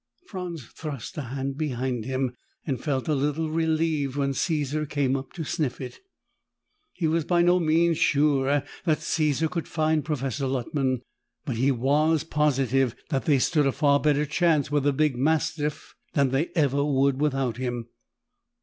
[0.25, 5.31] Franz thrust a hand behind him and felt a little relieved when Caesar came up
[5.33, 5.99] to sniff it.
[6.91, 11.01] He was by no means sure that Caesar could find Professor Luttman,
[11.45, 15.93] but he was positive that they stood a far better chance with the big mastiff
[16.13, 17.87] than they ever would without him.